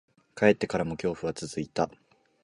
[0.33, 1.87] 帰ってからも、恐怖は続いた。